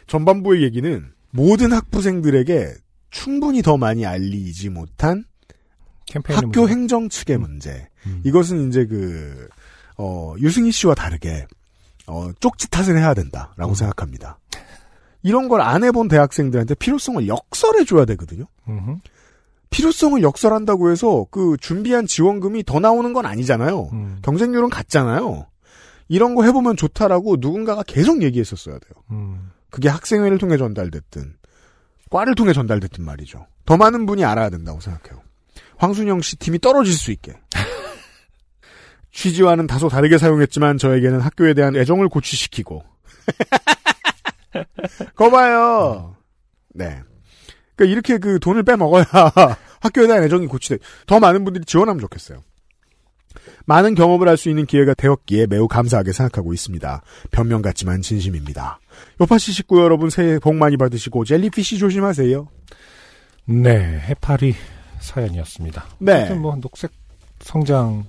전반부의 0.08 0.64
얘기는 0.64 1.12
모든 1.32 1.72
학부생들에게 1.74 2.74
충분히 3.12 3.62
더 3.62 3.78
많이 3.78 4.06
알리지 4.06 4.70
못한 4.70 5.26
학교 6.26 6.62
뭐- 6.62 6.68
행정 6.68 7.10
측의 7.10 7.38
문제. 7.38 7.88
음. 8.08 8.22
이것은 8.26 8.70
이제 8.70 8.86
그, 8.86 9.48
어, 9.98 10.34
유승희 10.40 10.72
씨와 10.72 10.96
다르게, 10.96 11.46
어, 12.08 12.32
쪽지 12.40 12.70
탓을 12.72 12.98
해야 12.98 13.14
된다라고 13.14 13.70
음. 13.70 13.76
생각합니다. 13.76 14.40
이런 15.22 15.50
걸 15.50 15.62
안 15.62 15.84
해본 15.84 16.08
대학생들한테 16.08 16.76
필요성을 16.76 17.28
역설해줘야 17.28 18.06
되거든요. 18.06 18.46
음흠. 18.68 18.96
필요성을 19.70 20.24
역설한다고 20.24 20.90
해서 20.92 21.28
그 21.30 21.56
준비한 21.60 22.08
지원금이 22.08 22.64
더 22.64 22.80
나오는 22.80 23.14
건 23.14 23.26
아니잖아요. 23.28 23.90
음. 23.94 24.18
경쟁률은 24.24 24.70
같잖아요. 24.70 25.46
이런 26.08 26.34
거 26.34 26.44
해보면 26.44 26.76
좋다라고 26.76 27.36
누군가가 27.40 27.84
계속 27.84 28.24
얘기했었어야 28.24 28.80
돼요. 28.80 28.94
음. 29.12 29.52
그게 29.70 29.90
학생회를 29.90 30.38
통해 30.38 30.58
전달됐든, 30.58 31.36
과를 32.10 32.36
통해 32.36 32.54
전달됐든 32.54 33.04
말이죠. 33.04 33.46
더 33.66 33.78
많은 33.78 34.06
분이 34.06 34.26
알아야 34.26 34.50
된다고 34.50 34.80
생각해요. 34.80 35.22
황순영 35.78 36.22
씨 36.22 36.36
팀이 36.38 36.60
떨어질 36.60 36.94
수 36.94 37.12
있게. 37.12 37.34
취지와는 39.12 39.68
다소 39.68 39.90
다르게 39.90 40.18
사용했지만 40.18 40.78
저에게는 40.78 41.20
학교에 41.20 41.54
대한 41.54 41.76
애정을 41.76 42.10
고취시키고. 42.10 42.84
거 45.16 45.30
봐요. 45.30 46.16
네. 46.74 47.02
그러니까 47.76 47.94
이렇게 47.94 48.18
그 48.18 48.40
돈을 48.40 48.64
빼먹어야 48.64 49.06
학교에 49.82 50.08
대한 50.08 50.24
애정이 50.24 50.48
고치돼. 50.48 50.80
더 51.06 51.20
많은 51.20 51.44
분들이 51.44 51.66
지원하면 51.66 52.00
좋겠어요. 52.02 52.44
많은 53.70 53.94
경험을 53.94 54.28
할 54.28 54.36
수 54.40 54.50
있는 54.50 54.66
기회가 54.66 54.96
되었기에 54.96 55.46
매우 55.48 55.68
감사하게 55.68 56.12
생각하고 56.12 56.54
있습니다. 56.54 57.04
변명 57.30 57.62
같지만 57.62 58.02
진심입니다. 58.02 58.80
요파시 59.22 59.52
식구 59.52 59.80
여러분 59.82 60.10
새해 60.10 60.40
복 60.40 60.56
많이 60.56 60.76
받으시고 60.76 61.24
젤리피쉬 61.26 61.78
조심하세요. 61.78 62.48
네, 63.46 64.00
해파리 64.08 64.56
사연이었습니다. 65.00 65.86
네. 66.00 66.34
뭐 66.34 66.56
녹색 66.56 66.92
성장을 67.42 68.04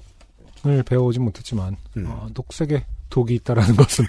배워오지 0.86 1.18
못했지만 1.18 1.76
음. 1.98 2.06
어, 2.06 2.28
녹색에 2.32 2.84
독이 3.10 3.34
있다라는 3.34 3.76
것은 3.76 4.06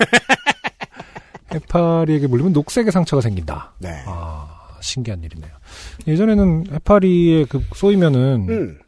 해파리에게 1.53 2.27
물리면 2.27 2.53
녹색의 2.53 2.91
상처가 2.93 3.19
생긴다. 3.21 3.73
네. 3.79 4.03
아 4.05 4.77
신기한 4.79 5.21
일이네요. 5.23 5.51
예전에는 6.07 6.67
해파리에 6.71 7.45
그 7.45 7.61
쏘이면은 7.75 8.47
음. 8.49 8.79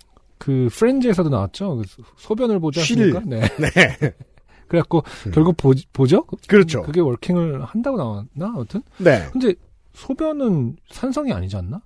그 0.43 0.67
프렌즈에서도 0.73 1.29
나왔죠. 1.29 1.77
그 1.77 2.03
소변을 2.17 2.59
쉬를. 2.73 3.15
않습니까? 3.15 3.21
네. 3.25 3.41
네. 3.73 4.13
그래갖고 4.67 5.03
음. 5.27 5.31
결국 5.31 5.55
보, 5.55 5.73
보죠. 5.93 6.25
그렇죠. 6.47 6.81
그게 6.81 6.99
워킹을 6.99 7.63
한다고 7.63 7.97
나왔나? 7.97 8.53
아무튼 8.53 8.81
네. 8.97 9.29
근데 9.31 9.53
소변은 9.93 10.75
산성이 10.91 11.31
아니지 11.31 11.55
않나? 11.55 11.81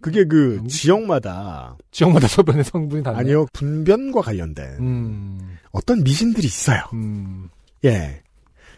그게 0.00 0.24
그 0.24 0.58
음. 0.58 0.68
지역마다 0.68 1.76
지역마다 1.90 2.28
소변의 2.28 2.62
성분이 2.62 3.02
다르네. 3.02 3.20
아니요 3.20 3.46
분변과 3.52 4.20
관련된 4.20 4.78
음, 4.78 5.58
어떤 5.72 6.04
미신들이 6.04 6.46
있어요. 6.46 6.82
음, 6.92 7.48
예. 7.84 8.22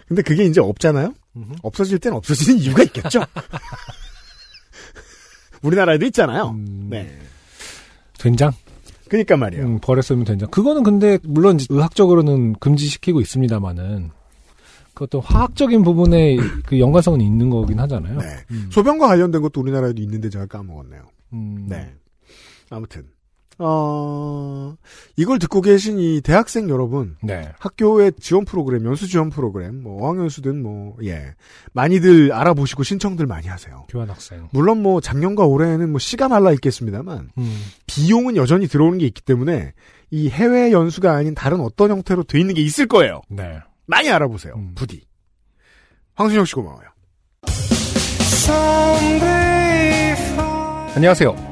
근데 0.08 0.22
그게 0.22 0.44
이제 0.44 0.60
없잖아요. 0.60 1.12
음흠. 1.36 1.52
없어질 1.62 1.98
땐 1.98 2.14
없어지는 2.14 2.60
이유가 2.60 2.82
있겠죠. 2.84 3.24
우리나라에도 5.62 6.06
있잖아요. 6.06 6.50
음, 6.50 6.88
네. 6.90 7.18
된장? 8.18 8.52
그니까 9.12 9.36
말이에요. 9.36 9.66
음, 9.66 9.78
버렸으면 9.78 10.24
된장. 10.24 10.48
그거는 10.48 10.82
근데 10.82 11.18
물론 11.22 11.58
의학적으로는 11.68 12.54
금지시키고 12.54 13.20
있습니다만은 13.20 14.10
그것도 14.94 15.20
화학적인 15.20 15.82
부분에 15.82 16.38
그 16.64 16.80
연관성은 16.80 17.20
있는 17.20 17.50
거긴 17.50 17.78
하잖아요. 17.78 18.18
네. 18.18 18.26
음. 18.50 18.68
소변과 18.70 19.08
관련된 19.08 19.42
것도 19.42 19.60
우리나라에도 19.60 20.00
있는데 20.00 20.30
제가 20.30 20.46
까먹었네요. 20.46 21.02
음, 21.34 21.66
네. 21.68 21.94
아무튼 22.70 23.04
어 23.58 24.74
이걸 25.16 25.38
듣고 25.38 25.60
계신 25.60 25.98
이 25.98 26.20
대학생 26.20 26.68
여러분 26.68 27.16
네. 27.22 27.52
학교의 27.58 28.12
지원 28.20 28.44
프로그램, 28.44 28.84
연수 28.86 29.08
지원 29.08 29.30
프로그램, 29.30 29.82
뭐 29.82 30.02
어학연수든 30.04 30.62
뭐 30.62 30.96
예. 31.04 31.34
많이들 31.72 32.32
알아보시고 32.32 32.82
신청들 32.82 33.26
많이 33.26 33.48
하세요. 33.48 33.86
교환학생. 33.88 34.48
물론 34.52 34.82
뭐 34.82 35.00
작년과 35.00 35.44
올해는 35.44 35.90
뭐 35.90 35.98
씨가 35.98 36.28
말라 36.28 36.52
있겠습니다만 36.52 37.30
음. 37.38 37.62
비용은 37.86 38.36
여전히 38.36 38.66
들어오는 38.66 38.98
게 38.98 39.06
있기 39.06 39.22
때문에 39.22 39.72
이 40.10 40.28
해외 40.28 40.72
연수가 40.72 41.12
아닌 41.12 41.34
다른 41.34 41.60
어떤 41.60 41.90
형태로 41.90 42.24
돼 42.24 42.38
있는 42.40 42.54
게 42.54 42.62
있을 42.62 42.86
거예요. 42.86 43.22
네. 43.28 43.58
많이 43.86 44.10
알아보세요. 44.10 44.54
음. 44.56 44.72
부디. 44.74 45.04
황순영 46.14 46.44
씨 46.44 46.54
고마워요. 46.54 46.88
안녕하세요. 50.94 51.51